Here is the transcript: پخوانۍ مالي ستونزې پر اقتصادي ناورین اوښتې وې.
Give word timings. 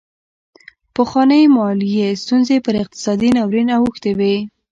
پخوانۍ 0.95 1.43
مالي 1.55 1.87
ستونزې 2.21 2.57
پر 2.65 2.73
اقتصادي 2.83 3.29
ناورین 3.37 3.69
اوښتې 3.77 4.11
وې. 4.19 4.35